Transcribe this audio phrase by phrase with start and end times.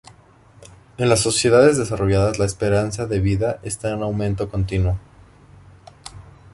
[0.97, 4.97] En las sociedades desarrolladas la esperanza de vida está en aumento continuo.